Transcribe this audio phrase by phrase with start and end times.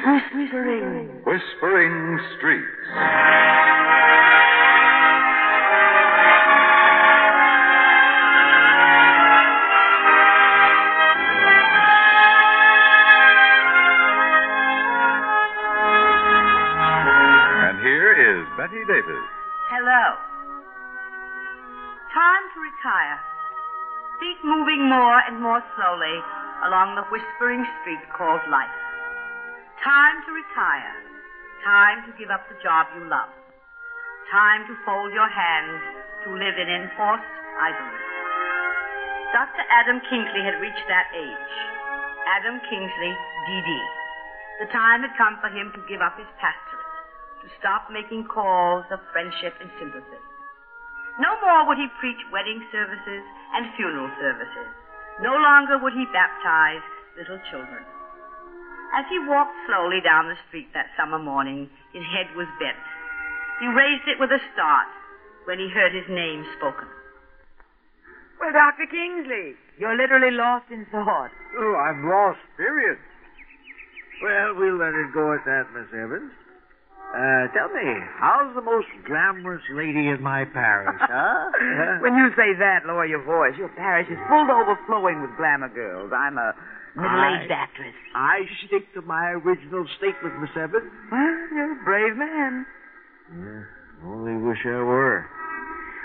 [0.00, 1.08] Whispering.
[1.26, 2.88] Whispering Streets.
[17.60, 19.04] And here is Bette Davis.
[19.68, 20.16] Hello.
[22.14, 23.20] Time to retire.
[24.18, 26.16] Feet moving more and more slowly
[26.64, 28.89] along the whispering street called life.
[29.80, 30.92] Time to retire.
[31.64, 33.32] Time to give up the job you love.
[34.28, 35.80] Time to fold your hands
[36.28, 37.24] to live in enforced
[37.56, 38.04] idleness.
[39.32, 39.64] Dr.
[39.72, 41.52] Adam Kingsley had reached that age.
[42.28, 43.12] Adam Kingsley,
[43.48, 43.68] D.D.
[44.60, 46.92] The time had come for him to give up his pastorate,
[47.40, 50.20] to stop making calls of friendship and sympathy.
[51.24, 53.24] No more would he preach wedding services
[53.56, 54.68] and funeral services.
[55.24, 56.84] No longer would he baptize
[57.16, 57.80] little children.
[58.94, 62.78] As he walked slowly down the street that summer morning, his head was bent.
[63.60, 64.88] He raised it with a start
[65.44, 66.88] when he heard his name spoken.
[68.40, 68.86] Well, Dr.
[68.90, 71.30] Kingsley, you're literally lost in thought.
[71.58, 72.98] Oh, I'm lost, period.
[74.22, 76.32] Well, we'll let it go at that, Miss Evans.
[77.10, 81.98] Uh, tell me, how's the most glamorous lady in my parish, huh?
[82.00, 83.58] when you say that, lower your voice.
[83.58, 86.12] Your parish is full to overflowing with glamour girls.
[86.14, 86.54] I'm a
[86.96, 87.94] middle-aged I- actress.
[88.14, 90.90] I stick to my original statement, Miss Evans.
[91.10, 92.66] Well, you're a brave man.
[93.30, 93.62] Yeah,
[94.08, 95.26] only wish I were.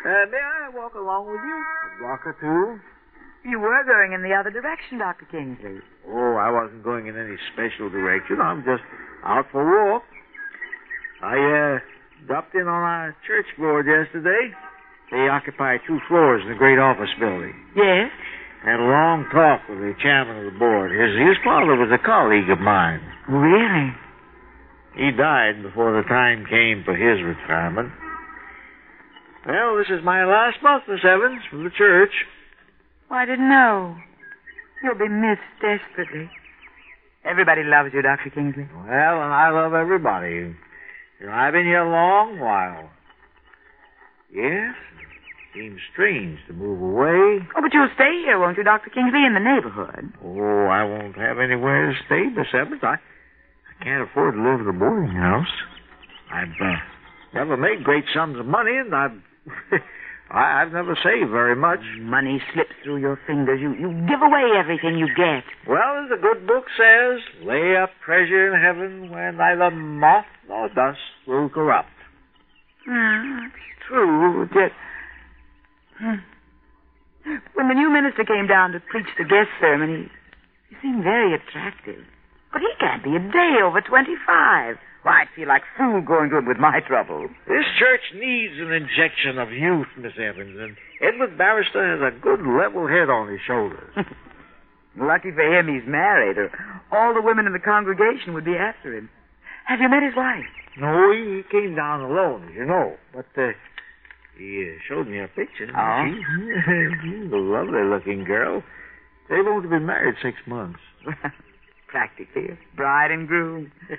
[0.05, 1.57] Uh, may I walk along with you?
[1.57, 2.79] A block or two?
[3.49, 5.25] You were going in the other direction, Dr.
[5.25, 5.79] Kingsley.
[6.07, 8.41] Oh, I wasn't going in any special direction.
[8.41, 8.83] I'm just
[9.23, 10.03] out for a walk.
[11.23, 11.79] I, uh,
[12.27, 14.51] dropped in on our church board yesterday.
[15.11, 17.53] They occupy two floors in the great office building.
[17.75, 18.09] Yes?
[18.65, 20.89] Had a long talk with the chairman of the board.
[20.89, 22.99] His, his father was a colleague of mine.
[23.29, 23.93] Really?
[24.97, 27.93] He died before the time came for his retirement.
[29.45, 32.25] Well, this is my last month, Miss Evans, from the church.
[33.07, 33.95] Well, I didn't know.
[34.81, 36.29] You'll be missed desperately.
[37.23, 38.31] Everybody loves you, Dr.
[38.31, 38.67] Kingsley.
[38.73, 40.57] Well, and I love everybody.
[41.19, 42.89] You know, I've been here a long while.
[44.33, 44.73] Yes,
[45.55, 47.39] seems strange to move away.
[47.55, 48.91] Oh, but you'll stay here, won't you, Dr.
[48.91, 50.11] Kingsley, in the neighborhood?
[50.19, 52.83] Oh, I won't have anywhere to stay, Miss Evans.
[52.83, 55.53] I, I can't afford to live in a boarding house.
[56.31, 56.77] I've uh,
[57.33, 59.15] never made great sums of money, and I've
[60.31, 61.79] I, I've never saved very much.
[62.01, 63.59] Money slips through your fingers.
[63.61, 65.45] You, you give away everything you get.
[65.67, 70.67] Well, as the good book says, lay up treasure in heaven where neither moth nor
[70.69, 71.89] dust will corrupt.
[72.89, 73.49] Mm,
[73.87, 74.47] true.
[74.49, 74.73] Hmm.
[75.99, 80.09] When the new minister came down to preach the guest sermon,
[80.69, 82.03] he, he seemed very attractive.
[82.51, 84.77] But he can't be a day over 25.
[85.03, 87.29] Why, I'd feel like fool going to him with my troubles.
[87.47, 92.41] This church needs an injection of youth, Miss Evans, and Edward Barrister has a good
[92.41, 93.93] level head on his shoulders.
[94.97, 96.49] Lucky for him he's married, or
[96.91, 99.09] all the women in the congregation would be after him.
[99.65, 100.45] Have you met his wife?
[100.77, 103.51] no, he, he came down alone, you know, but uh,
[104.37, 105.69] he uh, showed me a picture.
[105.75, 106.05] Oh?
[106.05, 106.21] She-
[107.23, 108.63] She's a lovely-looking girl.
[109.29, 110.79] They've only been married six months.
[111.87, 113.71] Practically a bride and groom.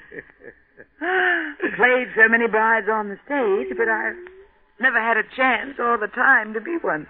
[1.76, 4.16] Played so many brides on the stage, but I've
[4.80, 7.06] never had a chance or the time to be one.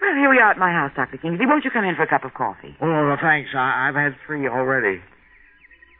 [0.00, 1.18] Well, here we are at my house, Dr.
[1.18, 1.46] Kingsley.
[1.46, 2.76] Won't you come in for a cup of coffee?
[2.80, 3.50] Oh, no, thanks.
[3.54, 5.00] I, I've had three already.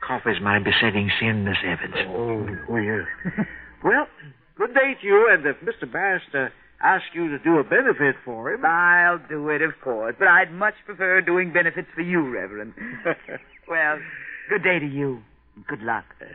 [0.06, 1.94] Coffee's my besetting sin, Miss Evans.
[2.08, 3.02] Oh, oh yeah.
[3.82, 4.06] well,
[4.58, 5.90] good day to you, and if Mr.
[5.90, 6.52] Barrister
[6.82, 8.64] asks you to do a benefit for him...
[8.64, 12.74] I'll do it, of course, but I'd much prefer doing benefits for you, Reverend.
[13.68, 13.98] well,
[14.50, 15.22] good day to you.
[15.68, 16.04] Good luck.
[16.18, 16.26] The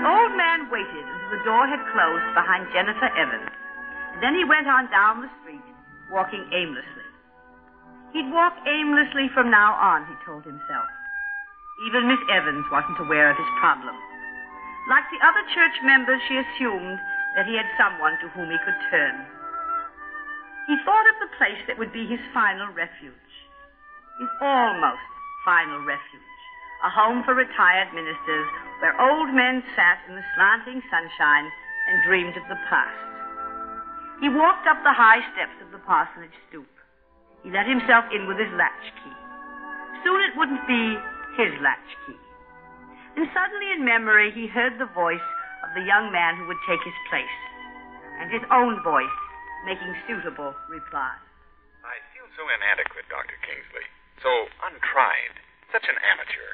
[0.00, 3.52] old man waited until the door had closed behind Jennifer Evans.
[4.14, 5.60] And then he went on down the street,
[6.10, 7.05] walking aimlessly.
[8.16, 10.88] He'd walk aimlessly from now on, he told himself.
[11.84, 13.92] Even Miss Evans wasn't aware of his problem.
[14.88, 16.96] Like the other church members, she assumed
[17.36, 19.20] that he had someone to whom he could turn.
[20.64, 23.32] He thought of the place that would be his final refuge.
[24.16, 25.04] His almost
[25.44, 26.32] final refuge.
[26.88, 28.48] A home for retired ministers
[28.80, 31.52] where old men sat in the slanting sunshine
[31.92, 32.96] and dreamed of the past.
[34.24, 36.75] He walked up the high steps of the parsonage stoop.
[37.46, 39.14] He let himself in with his latchkey.
[40.02, 40.98] Soon it wouldn't be
[41.38, 42.18] his latchkey.
[43.14, 45.22] And suddenly in memory he heard the voice
[45.62, 47.38] of the young man who would take his place.
[48.18, 49.18] And his own voice
[49.62, 51.14] making suitable reply.
[51.86, 53.38] I feel so inadequate, Dr.
[53.46, 53.86] Kingsley.
[54.26, 55.38] So untried.
[55.70, 56.50] Such an amateur.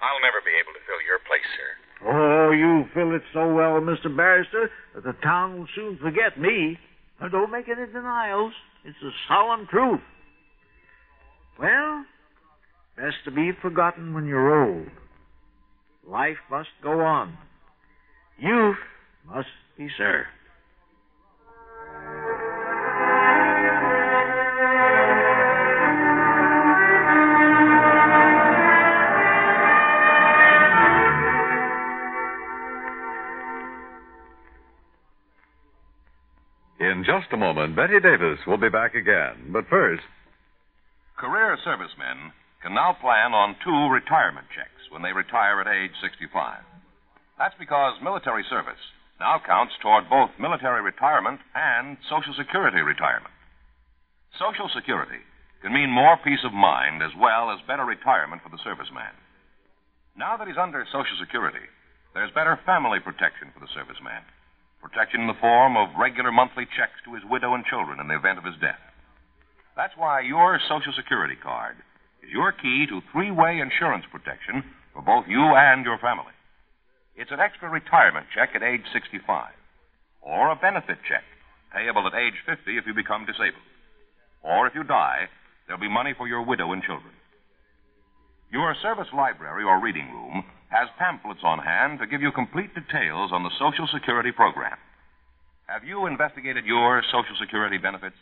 [0.00, 1.70] I'll never be able to fill your place, sir.
[2.08, 4.08] Oh, you fill it so well, Mr.
[4.08, 6.80] Barrister, that the town will soon forget me.
[7.20, 8.56] Now, don't make any denials.
[8.86, 10.00] It's a solemn truth.
[11.58, 12.04] Well,
[12.96, 14.86] best to be forgotten when you're old.
[16.08, 17.36] Life must go on.
[18.38, 18.76] Youth
[19.26, 20.28] must be served.
[37.06, 39.54] Just a moment, Bette Davis will be back again.
[39.54, 40.02] But first,
[41.14, 46.34] Career servicemen can now plan on two retirement checks when they retire at age 65.
[47.38, 48.82] That's because military service
[49.22, 53.32] now counts toward both military retirement and Social Security retirement.
[54.34, 55.22] Social Security
[55.62, 59.14] can mean more peace of mind as well as better retirement for the serviceman.
[60.18, 61.70] Now that he's under Social Security,
[62.18, 64.26] there's better family protection for the serviceman.
[64.82, 68.16] Protection in the form of regular monthly checks to his widow and children in the
[68.16, 68.80] event of his death.
[69.76, 71.76] That's why your Social Security card
[72.22, 76.32] is your key to three way insurance protection for both you and your family.
[77.16, 79.52] It's an extra retirement check at age 65,
[80.22, 81.24] or a benefit check
[81.72, 83.64] payable at age 50 if you become disabled.
[84.42, 85.28] Or if you die,
[85.66, 87.12] there'll be money for your widow and children.
[88.52, 93.30] Your service library or reading room has pamphlets on hand to give you complete details
[93.32, 94.76] on the Social Security program.
[95.66, 98.16] Have you investigated your Social Security benefits?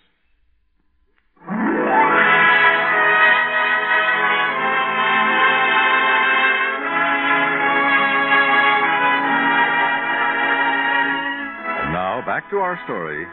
[10.54, 13.26] and now back to our story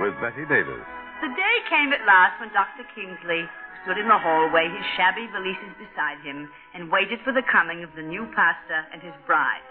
[0.00, 0.84] with Bette Davis.
[1.22, 2.86] The day came at last when Dr.
[2.94, 3.42] Kingsley
[3.88, 6.44] stood in the hallway, his shabby valises beside him,
[6.76, 9.64] and waited for the coming of the new pastor and his bride.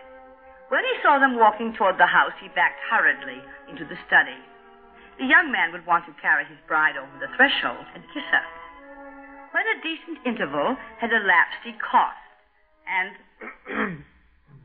[0.74, 3.38] When he saw them walking toward the house, he backed hurriedly
[3.69, 4.34] into the study.
[5.22, 8.46] The young man would want to carry his bride over the threshold and kiss her.
[9.54, 12.18] When a decent interval had elapsed, he coughed,
[12.90, 14.02] and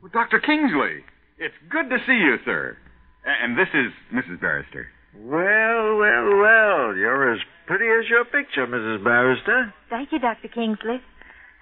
[0.17, 0.41] Dr.
[0.41, 1.05] Kingsley,
[1.37, 2.73] it's good to see you, sir.
[3.21, 4.41] And this is Mrs.
[4.41, 4.89] Barrister.
[5.15, 6.95] Well, well, well.
[6.95, 9.03] You're as pretty as your picture, Mrs.
[9.03, 9.73] Barrister.
[9.89, 10.47] Thank you, Dr.
[10.47, 11.01] Kingsley.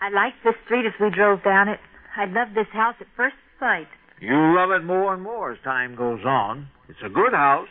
[0.02, 1.80] I liked this street as we drove down it.
[2.16, 3.88] I loved this house at first sight.
[4.20, 6.68] You'll love it more and more as time goes on.
[6.90, 7.68] It's a good house,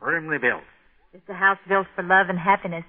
[0.00, 0.62] firmly built.
[1.12, 2.84] It's a house built for love and happiness.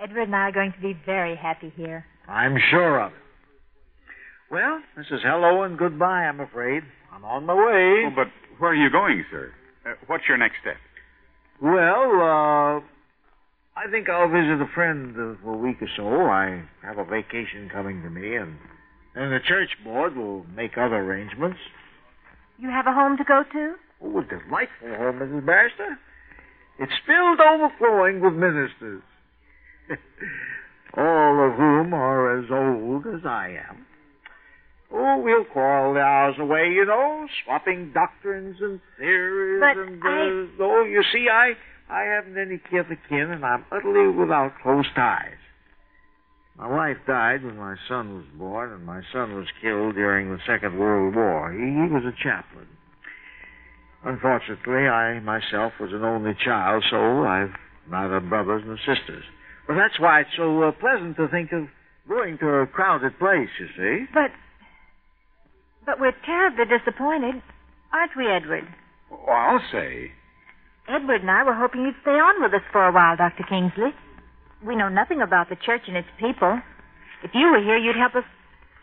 [0.00, 2.04] Edward and I are going to be very happy here.
[2.28, 3.18] I'm sure of it.
[4.50, 6.82] Well, this is hello and goodbye, I'm afraid.
[7.12, 8.04] I'm on my way.
[8.06, 9.52] Oh, but where are you going, sir?
[9.86, 10.76] Uh, what's your next step?
[11.64, 12.80] Well, uh,
[13.74, 16.04] I think I'll visit a friend for a week or so.
[16.28, 18.58] I have a vacation coming to me, and
[19.14, 21.56] then the church board will make other arrangements.
[22.58, 23.74] You have a home to go to?
[24.02, 25.46] Oh, a delightful home, Mrs.
[25.46, 25.98] Barrister.
[26.78, 29.02] It's filled overflowing with ministers,
[30.98, 33.86] all of whom are as old as I am.
[34.96, 40.62] Oh, we'll quarrel the hours away, you know, swapping doctrines and theories But and I-
[40.62, 41.54] uh, oh, you see, I
[41.90, 45.36] I haven't any kith or kin, and I'm utterly without close ties.
[46.56, 50.38] My wife died when my son was born, and my son was killed during the
[50.46, 51.50] Second World War.
[51.50, 52.68] He, he was a chaplain.
[54.04, 57.50] Unfortunately, I myself was an only child, so I've
[57.90, 59.24] neither brothers nor sisters.
[59.66, 61.66] But that's why it's so uh, pleasant to think of
[62.08, 64.04] going to a crowded place, you see.
[64.14, 64.30] But.
[65.86, 67.42] But we're terribly disappointed,
[67.92, 68.66] aren't we, Edward?
[69.12, 70.12] Oh, I'll say.
[70.88, 73.44] Edward and I were hoping you'd stay on with us for a while, Dr.
[73.48, 73.92] Kingsley.
[74.64, 76.60] We know nothing about the church and its people.
[77.22, 78.24] If you were here, you'd help us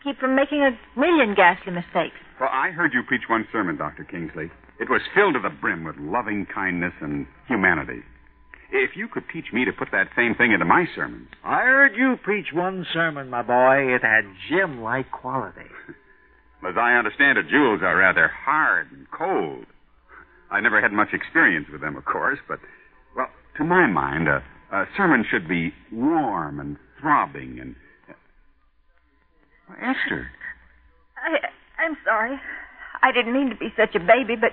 [0.02, 2.18] keep from making a million ghastly mistakes.
[2.40, 4.04] Well, I heard you preach one sermon, Dr.
[4.04, 4.50] Kingsley.
[4.80, 8.02] It was filled to the brim with loving kindness and humanity.
[8.72, 11.28] If you could teach me to put that same thing into my sermons.
[11.44, 13.94] I heard you preach one sermon, my boy.
[13.94, 15.70] It had gem-like quality.
[16.66, 19.66] As I understand it, jewels are rather hard and cold.
[20.50, 22.60] I never had much experience with them, of course, but,
[23.16, 27.74] well, to my mind, a, a sermon should be warm and throbbing and.
[28.08, 30.30] Uh, Esther.
[31.16, 31.48] I,
[31.82, 32.38] I'm sorry.
[33.02, 34.52] I didn't mean to be such a baby, but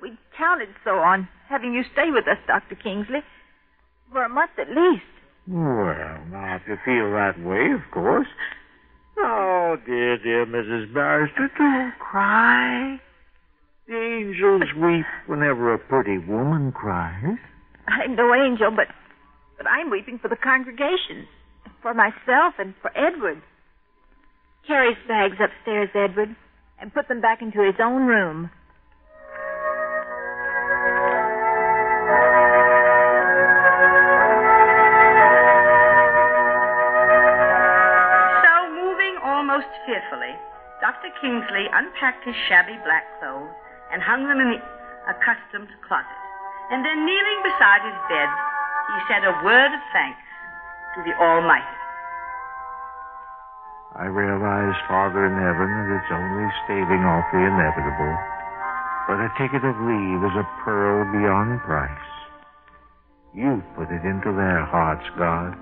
[0.00, 2.76] we counted so on having you stay with us, Dr.
[2.76, 3.20] Kingsley.
[4.12, 5.02] For a month at least.
[5.48, 8.28] Well, now, if you feel that way, of course.
[9.20, 10.92] Oh, dear, dear Mrs.
[10.94, 13.00] Barrister, don't cry.
[13.88, 17.38] The angels weep whenever a pretty woman cries.
[17.88, 18.86] I'm no angel, but
[19.56, 21.26] but I'm weeping for the congregation,
[21.82, 23.42] for myself, and for Edward.
[24.66, 26.36] Carry his bags upstairs, Edward,
[26.80, 28.50] and put them back into his own room.
[39.88, 40.36] Fearfully,
[40.84, 41.08] Dr.
[41.24, 43.48] Kingsley unpacked his shabby black clothes
[43.88, 44.60] and hung them in the
[45.08, 46.20] accustomed closet.
[46.68, 50.20] And then, kneeling beside his bed, he said a word of thanks
[50.92, 51.80] to the Almighty.
[53.96, 58.14] I realize, Father in heaven, that it's only staving off the inevitable.
[59.08, 62.08] But a ticket of leave is a pearl beyond price.
[63.34, 65.56] You put it into their hearts, God.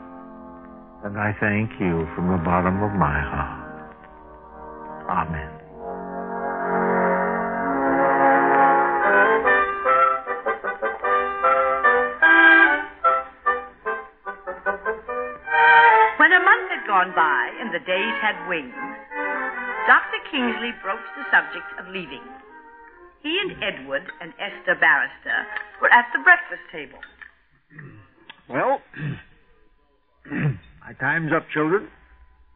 [1.06, 3.65] And I thank you from the bottom of my heart.
[5.08, 5.52] Amen.
[16.18, 18.74] When a month had gone by and the days had wings,
[19.86, 20.18] Dr.
[20.30, 22.22] Kingsley broached the subject of leaving.
[23.22, 25.46] He and Edward and Esther Barrister
[25.80, 26.98] were at the breakfast table.
[28.48, 28.80] Well,
[30.30, 31.88] my time's up, children.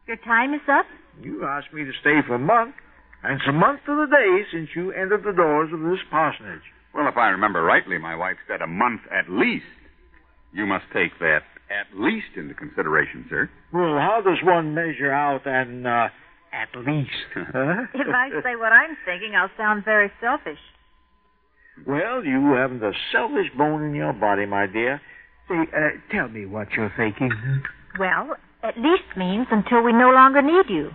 [0.07, 0.85] Your time is up?
[1.23, 2.75] You asked me to stay for a month,
[3.23, 6.65] and it's a month to the day since you entered the doors of this parsonage.
[6.93, 9.65] Well, if I remember rightly, my wife said a month at least.
[10.51, 13.49] You must take that at least into consideration, sir.
[13.71, 16.09] Well, how does one measure out an uh,
[16.51, 17.09] at least?
[17.35, 17.85] huh?
[17.93, 20.59] If I say what I'm thinking, I'll sound very selfish.
[21.87, 24.99] Well, you haven't a selfish bone in your body, my dear.
[25.47, 27.31] Say, uh, tell me what you're thinking.
[27.97, 30.91] Well, at least means until we no longer need you.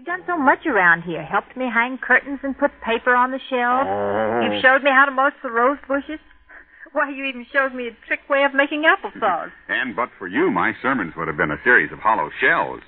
[0.00, 1.22] You've done so much around here.
[1.22, 3.84] Helped me hang curtains and put paper on the shelves.
[3.84, 4.40] Oh.
[4.40, 6.18] You've showed me how to mulch the rose bushes.
[6.92, 9.52] Why, you even showed me a trick way of making applesauce.
[9.68, 12.80] And but for you, my sermons would have been a series of hollow shells.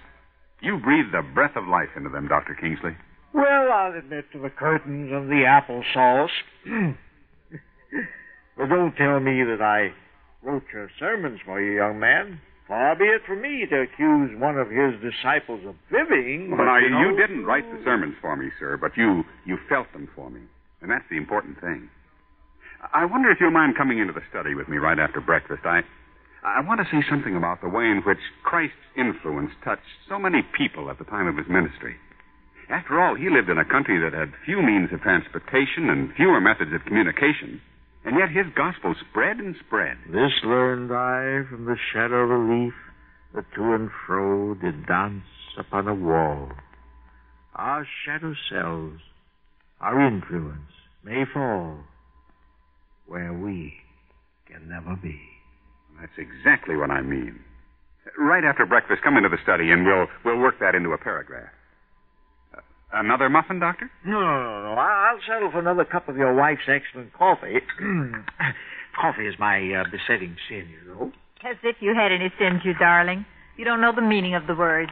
[0.62, 2.54] You breathed the breath of life into them, Dr.
[2.54, 2.97] Kingsley.
[3.35, 6.33] Well, I'll admit to the curtains and the applesauce.
[8.57, 9.92] but don't tell me that I
[10.42, 12.40] wrote your sermons for you, young man.
[12.73, 16.57] Far be it from me to accuse one of his disciples of fibbing.
[16.57, 19.59] Well, now, you, know, you didn't write the sermons for me, sir, but you, you
[19.69, 20.41] felt them for me.
[20.81, 21.91] And that's the important thing.
[22.95, 25.69] I wonder if you'll mind coming into the study with me right after breakfast.
[25.69, 25.85] I,
[26.43, 30.41] I want to say something about the way in which Christ's influence touched so many
[30.57, 32.00] people at the time of his ministry.
[32.73, 36.41] After all, he lived in a country that had few means of transportation and fewer
[36.41, 37.61] methods of communication,
[38.04, 39.97] and yet his gospel spread and spread.
[40.09, 42.75] This learned I from the shadow of a leaf
[43.35, 45.25] that to and fro did dance
[45.59, 46.50] upon a wall.
[47.54, 49.00] Our shadow selves,
[49.80, 50.73] our influence
[51.04, 51.78] may fall
[53.06, 53.75] where we
[54.47, 55.21] can never be.
[56.00, 57.38] That's exactly what I mean.
[58.18, 61.50] Right after breakfast, come into the study and we'll we'll work that into a paragraph.
[62.93, 63.91] Another muffin, Doctor?
[64.05, 64.81] No, no, no, no.
[64.81, 67.61] I- I'll settle for another cup of your wife's excellent coffee.
[69.01, 71.13] coffee is my uh, besetting sin, you know.
[71.49, 73.25] As if you had any sins, you darling.
[73.57, 74.91] You don't know the meaning of the word.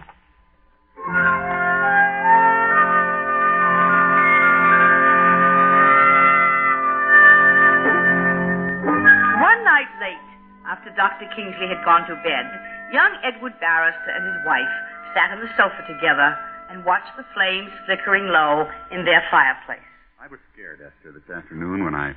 [9.40, 10.26] One night late,
[10.68, 11.26] after Dr.
[11.34, 12.46] Kingsley had gone to bed,
[12.92, 14.74] young Edward Barrister and his wife
[15.16, 16.36] sat on the sofa together
[16.70, 19.84] and watched the flames flickering low in their fireplace.
[20.20, 22.14] I was scared, Esther, this afternoon when I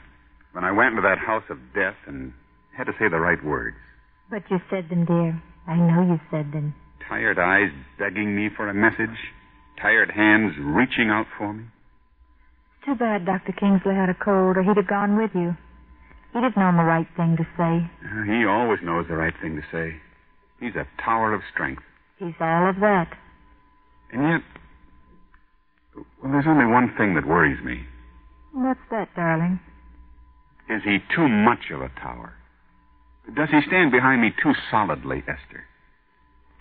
[0.52, 2.32] when I went into that house of death and
[2.78, 3.78] had to say the right words.
[4.30, 5.42] But you said them, dear.
[5.68, 6.76] I know you said them.
[7.08, 9.18] Tired eyes begging me for a message,
[9.82, 11.66] tired hands reaching out for me.
[12.86, 13.54] Too bad Dr.
[13.54, 15.56] Kingsley had a cold, or he'd have gone with you.
[16.34, 17.90] He'd have known the right thing to say.
[18.04, 19.96] Uh, he always knows the right thing to say.
[20.60, 21.84] He's a tower of strength.
[22.18, 23.08] He's all of that.
[24.14, 24.42] And yet,
[26.22, 27.82] well, there's only one thing that worries me.
[28.54, 29.60] What's that, darling?
[30.70, 32.34] Is he too much of a tower?
[33.36, 35.66] Does he stand behind me too solidly, Esther?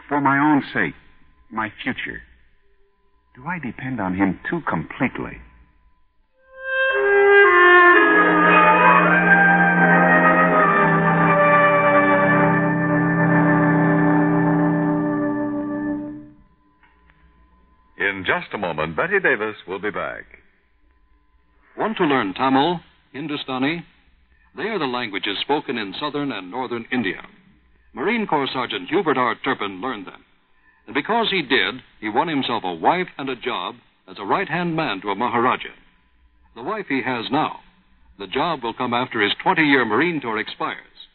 [0.08, 0.94] For my own sake,
[1.50, 2.22] my future,
[3.34, 5.38] do I depend on him too completely?
[18.02, 20.24] In just a moment, Bette Davis will be back.
[21.78, 22.80] Want to learn Tamil,
[23.12, 23.84] Hindustani?
[24.56, 27.22] They are the languages spoken in southern and northern India.
[27.94, 29.36] Marine Corps Sergeant Hubert R.
[29.44, 30.24] Turpin learned them.
[30.86, 33.76] And because he did, he won himself a wife and a job
[34.08, 35.70] as a right hand man to a Maharaja.
[36.56, 37.60] The wife he has now.
[38.18, 41.06] The job will come after his 20 year Marine tour expires.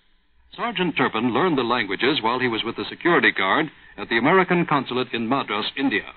[0.55, 4.65] Sergeant Turpin learned the languages while he was with the security guard at the American
[4.65, 6.13] consulate in Madras, India.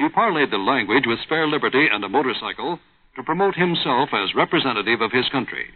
[0.00, 2.80] He parlayed the language with spare liberty and a motorcycle
[3.16, 5.66] to promote himself as representative of his country.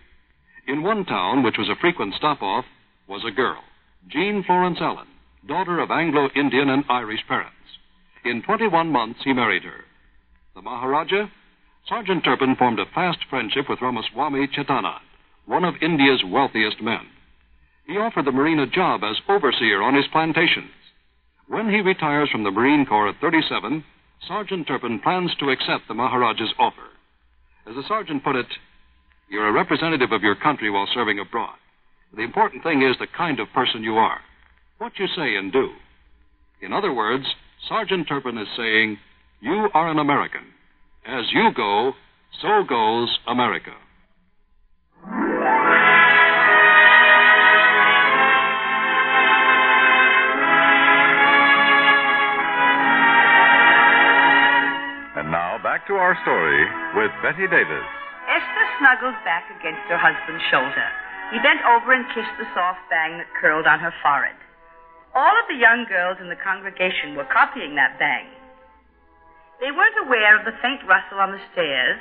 [0.67, 2.65] In one town, which was a frequent stop off,
[3.07, 3.63] was a girl,
[4.09, 5.09] Jean Florence Allen,
[5.47, 7.53] daughter of Anglo Indian and Irish parents.
[8.25, 9.85] In 21 months, he married her.
[10.55, 11.27] The Maharaja?
[11.87, 15.05] Sergeant Turpin formed a fast friendship with Ramaswamy Chetanand,
[15.45, 17.09] one of India's wealthiest men.
[17.87, 20.71] He offered the Marine a job as overseer on his plantations.
[21.47, 23.85] When he retires from the Marine Corps at 37,
[24.27, 26.89] Sergeant Turpin plans to accept the Maharaja's offer.
[27.69, 28.47] As the sergeant put it,
[29.29, 31.57] you're a representative of your country while serving abroad.
[32.17, 34.21] The important thing is the kind of person you are,
[34.79, 35.71] what you say and do.
[36.63, 37.25] In other words,
[37.69, 38.99] Sergeant Turpin is saying,
[39.41, 40.43] You are an American.
[41.07, 41.93] As you go,
[42.41, 43.73] so goes America.
[55.93, 56.65] To our story
[56.97, 57.89] with Bette Davis.
[58.25, 60.89] Esther snuggled back against her husband's shoulder.
[61.29, 64.33] He bent over and kissed the soft bang that curled on her forehead.
[65.13, 68.33] All of the young girls in the congregation were copying that bang.
[69.61, 72.01] They weren't aware of the faint rustle on the stairs,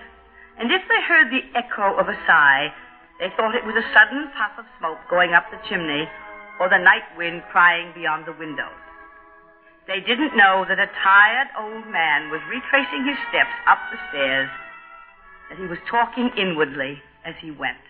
[0.63, 2.71] and if they heard the echo of a sigh,
[3.19, 6.07] they thought it was a sudden puff of smoke going up the chimney
[6.63, 8.82] or the night wind crying beyond the windows.
[9.83, 14.47] They didn't know that a tired old man was retracing his steps up the stairs,
[15.51, 17.83] that he was talking inwardly as he went.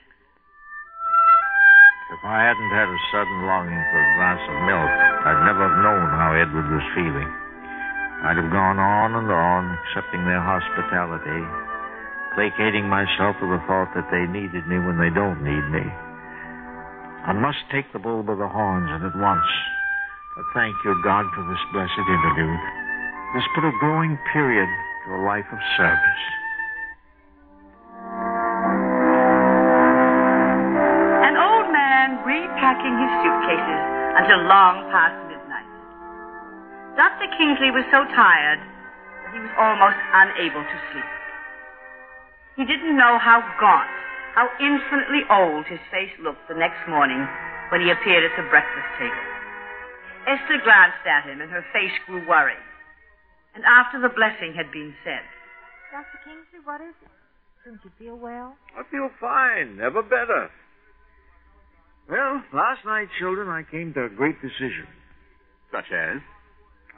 [2.10, 5.80] If I hadn't had a sudden longing for a glass of milk, I'd never have
[5.86, 7.30] known how Edward was feeling.
[8.26, 11.42] I'd have gone on and on, accepting their hospitality,
[12.34, 15.86] placating myself with the thought that they needed me when they don't need me.
[17.30, 19.46] I must take the bull by the horns and at once.
[20.34, 22.58] Thank you, God, for this blessed interlude.
[23.38, 24.66] This put a growing period
[25.06, 26.24] to a life of service.
[31.22, 33.82] An old man repacking his suitcases
[34.18, 35.70] until long past midnight.
[36.98, 37.30] Dr.
[37.38, 41.14] Kingsley was so tired that he was almost unable to sleep.
[42.58, 43.90] He didn't know how gaunt,
[44.34, 47.22] how infinitely old his face looked the next morning
[47.70, 49.43] when he appeared at the breakfast table.
[50.28, 52.62] Esther glanced at him and her face grew worried.
[53.56, 55.22] And after the blessing had been said,
[55.92, 56.18] Dr.
[56.26, 57.12] Kingsley, what is it?
[57.66, 58.56] Don't you feel well?
[58.76, 60.50] I feel fine, never better.
[62.10, 64.88] Well, last night, children, I came to a great decision.
[65.72, 66.20] Such as?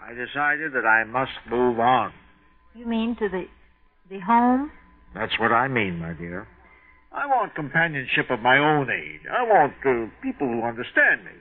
[0.02, 2.12] I decided that I must move on.
[2.74, 3.46] You mean to the
[4.10, 4.72] the home?
[5.14, 6.48] That's what I mean, my dear.
[7.12, 9.22] I want companionship of my own age.
[9.32, 11.32] I want uh, people who understand me.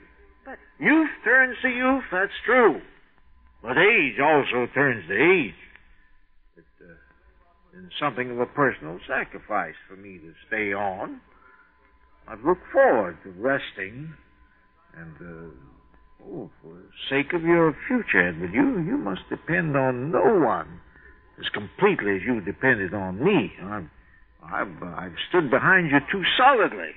[0.44, 2.80] But- youth turns to youth, that's true.
[3.62, 5.54] But age also turns to age.
[6.57, 6.94] It's uh,
[7.72, 11.20] been something of a personal sacrifice for me to stay on.
[12.28, 14.12] I've looked forward to resting,
[14.96, 20.11] and uh, oh, for the sake of your future, Edward, you you must depend on
[20.11, 20.80] no one
[21.38, 23.52] as completely as you depended on me.
[23.62, 23.88] I've
[24.44, 26.92] I've, uh, I've stood behind you too solidly.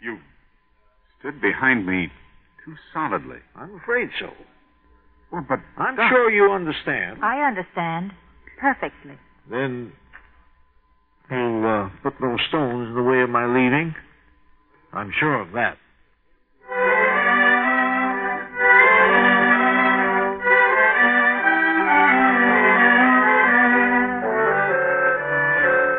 [0.00, 0.18] You
[1.18, 2.08] stood behind me
[2.66, 3.38] too solidly.
[3.54, 4.30] I'm afraid so.
[5.32, 7.24] Well, but I'm Doc- sure you understand.
[7.24, 8.12] I understand
[8.58, 9.18] perfectly.
[9.50, 9.92] Then
[11.30, 13.94] you'll uh, put no stones in the way of my leaving.
[14.92, 15.78] I'm sure of that.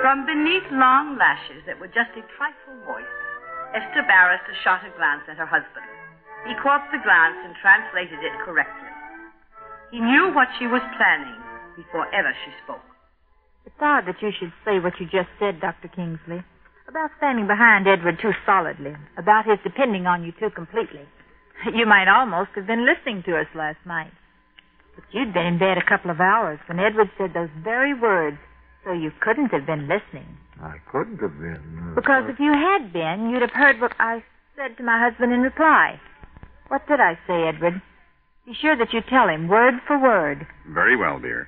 [0.02, 3.06] From beneath long lashes that were just a trifle moist,
[3.76, 5.97] Esther Barrister shot a glance at her husband.
[6.48, 8.88] He caught the glance and translated it correctly.
[9.92, 11.36] He knew what she was planning
[11.76, 12.84] before ever she spoke.
[13.66, 15.88] It's odd that you should say what you just said, Dr.
[15.92, 16.44] Kingsley.
[16.88, 18.96] About standing behind Edward too solidly.
[19.18, 21.04] About his depending on you too completely.
[21.74, 24.14] You might almost have been listening to us last night.
[24.96, 28.38] But you'd been in bed a couple of hours when Edward said those very words,
[28.86, 30.38] so you couldn't have been listening.
[30.62, 31.94] I couldn't have been.
[31.94, 34.24] Because if you had been, you'd have heard what I
[34.56, 36.00] said to my husband in reply.
[36.68, 37.82] What did I say, Edward?
[38.46, 40.46] Be sure that you tell him word for word.
[40.74, 41.48] Very well, dear.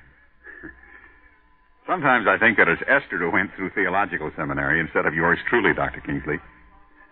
[1.86, 5.74] Sometimes I think that it's Esther who went through theological seminary instead of yours truly,
[5.74, 6.00] Dr.
[6.00, 6.36] Kingsley.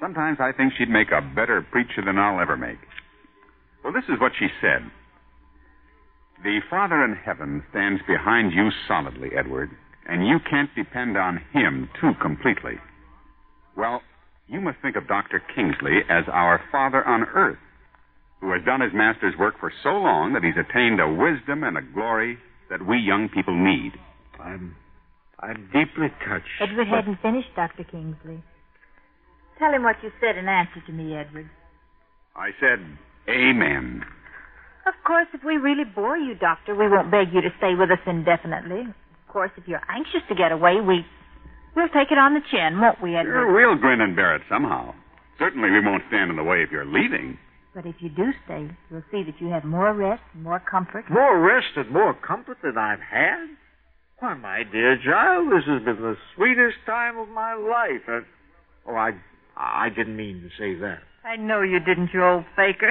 [0.00, 2.78] Sometimes I think she'd make a better preacher than I'll ever make.
[3.82, 4.84] Well, this is what she said.
[6.44, 9.70] The Father in heaven stands behind you solidly, Edward,
[10.06, 12.78] and you can't depend on him too completely.
[13.76, 14.02] Well,
[14.46, 15.42] you must think of Dr.
[15.54, 17.58] Kingsley as our father on earth,
[18.40, 21.76] who has done his master's work for so long that he's attained a wisdom and
[21.76, 22.38] a glory
[22.70, 23.92] that we young people need.
[24.38, 24.76] I'm,
[25.40, 26.46] I'm deeply touched.
[26.60, 27.84] Edward but- hadn't finished, Dr.
[27.84, 28.42] Kingsley.
[29.58, 31.50] Tell him what you said in answer to me, Edward.
[32.36, 32.78] I said,
[33.28, 34.04] Amen.
[34.86, 37.90] Of course, if we really bore you, Doctor, we won't beg you to stay with
[37.90, 38.82] us indefinitely.
[38.88, 41.04] Of course, if you're anxious to get away, we
[41.76, 43.32] we'll take it on the chin, won't we, Edward?
[43.32, 44.94] Sure, we'll grin and bear it somehow.
[45.38, 47.36] Certainly we won't stand in the way if you're leaving.
[47.74, 51.04] But if you do stay, you'll see that you have more rest, and more comfort.
[51.10, 53.46] More rest and more comfort than I've had?
[54.18, 58.02] Why, my dear child, this has been the sweetest time of my life.
[58.08, 58.24] And,
[58.86, 59.12] oh, I,
[59.56, 60.98] I didn't mean to say that.
[61.24, 62.90] I know you didn't, you old faker.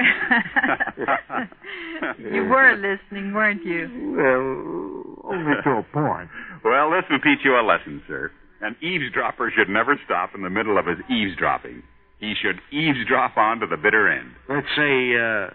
[2.18, 3.88] you were listening, weren't you?
[4.16, 6.30] Well, only to a point.
[6.64, 8.30] Well, this will teach you a lesson, sir.
[8.60, 11.82] An eavesdropper should never stop in the middle of his eavesdropping.
[12.20, 14.32] He should eavesdrop on to the bitter end.
[14.48, 15.50] Let's say, uh,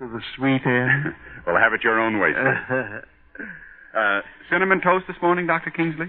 [0.00, 1.14] to the sweet end.
[1.46, 3.04] well, have it your own way, sir.
[3.92, 5.68] Uh, cinnamon toast this morning, Dr.
[5.70, 6.06] Kingsley?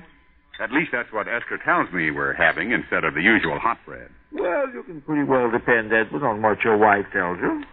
[0.63, 4.07] At least that's what Esther tells me we're having instead of the usual hot bread.
[4.31, 7.63] well, you can pretty well depend, Edward, on what your wife tells you.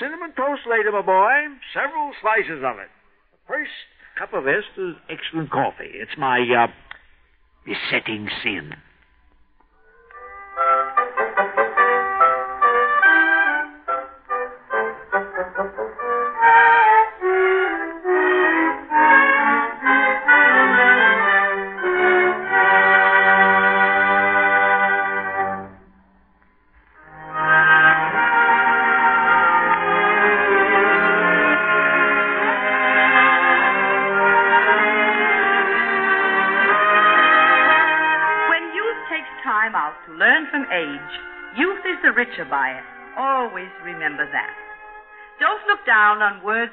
[0.00, 1.28] Cinnamon toast later, my boy.
[1.74, 2.88] Several slices of it.
[3.32, 3.76] The First
[4.18, 5.92] cup of Esther's excellent coffee.
[5.92, 6.72] It's my, uh,
[7.66, 8.72] besetting sin.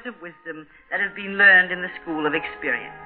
[0.06, 2.96] Of wisdom that have been learned in the school of experience.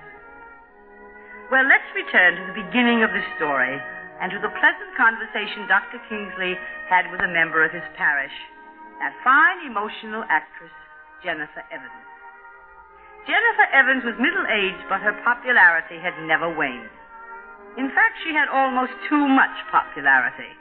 [1.51, 3.75] Well, let's return to the beginning of the story
[4.21, 5.99] and to the pleasant conversation Dr.
[6.07, 6.55] Kingsley
[6.87, 8.37] had with a member of his parish,
[9.01, 10.73] that fine emotional actress,
[11.25, 12.07] Jennifer Evans.
[13.27, 16.93] Jennifer Evans was middle aged, but her popularity had never waned.
[17.77, 20.53] In fact, she had almost too much popularity.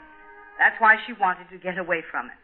[0.57, 2.41] That's why she wanted to get away from it.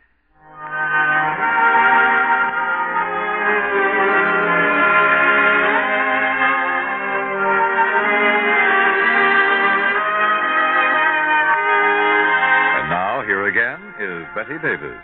[14.53, 15.01] Davis.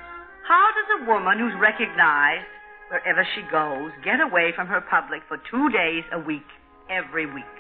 [0.48, 2.46] How does a woman who's recognized
[2.90, 6.46] wherever she goes get away from her public for two days a week,
[6.90, 7.56] every week?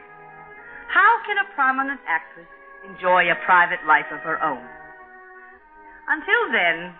[0.89, 2.47] How can a prominent actress
[2.85, 4.61] enjoy a private life of her own?
[6.09, 6.93] Until then,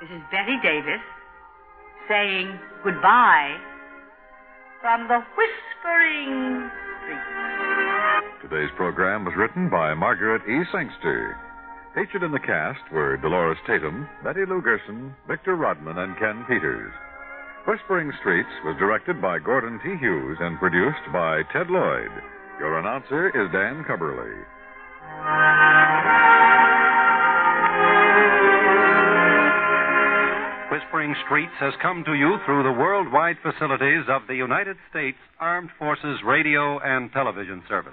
[0.00, 1.02] this is Bette Davis
[2.08, 3.54] saying goodbye
[4.80, 6.70] from the Whispering
[7.04, 8.50] Street.
[8.50, 10.64] Today's program was written by Margaret E.
[10.72, 11.36] Sangster.
[11.94, 16.90] Featured in the cast were Dolores Tatum, Betty Lou Gerson, Victor Rodman, and Ken Peters.
[17.68, 19.96] Whispering Streets was directed by Gordon T.
[20.00, 22.10] Hughes and produced by Ted Lloyd.
[22.58, 24.32] Your announcer is Dan Cubberly.
[30.72, 35.68] Whispering Streets has come to you through the worldwide facilities of the United States Armed
[35.78, 37.92] Forces Radio and Television Service.